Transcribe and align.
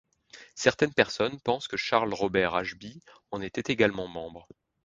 Certaines 0.55 0.95
personnes 0.95 1.39
pensent 1.41 1.67
que 1.67 1.77
Charles 1.77 2.11
Robert 2.15 2.55
Ashbee 2.55 3.03
en 3.29 3.39
était 3.39 3.71
également 3.71 4.07
membre. 4.07 4.47